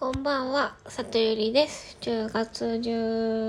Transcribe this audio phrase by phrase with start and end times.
[0.00, 1.98] こんばんは、さとゆりです。
[2.00, 3.48] 10月10